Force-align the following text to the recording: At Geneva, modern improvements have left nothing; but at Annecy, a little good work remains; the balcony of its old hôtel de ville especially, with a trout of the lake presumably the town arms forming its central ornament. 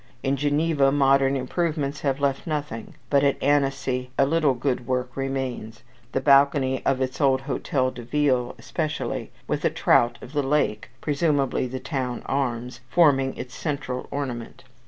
At 0.23 0.33
Geneva, 0.33 0.91
modern 0.91 1.35
improvements 1.35 2.01
have 2.01 2.19
left 2.19 2.47
nothing; 2.47 2.95
but 3.11 3.23
at 3.23 3.37
Annecy, 3.39 4.09
a 4.17 4.25
little 4.25 4.55
good 4.55 4.87
work 4.87 5.15
remains; 5.15 5.83
the 6.11 6.19
balcony 6.19 6.81
of 6.87 7.01
its 7.01 7.21
old 7.21 7.43
hôtel 7.43 7.93
de 7.93 8.01
ville 8.01 8.55
especially, 8.57 9.31
with 9.45 9.63
a 9.63 9.69
trout 9.69 10.17
of 10.23 10.33
the 10.33 10.41
lake 10.41 10.89
presumably 11.01 11.67
the 11.67 11.79
town 11.79 12.23
arms 12.25 12.79
forming 12.89 13.37
its 13.37 13.53
central 13.53 14.07
ornament. 14.09 14.63